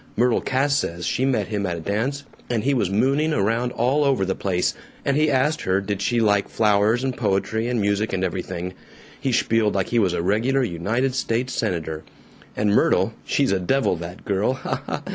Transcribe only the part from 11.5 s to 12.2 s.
Senator;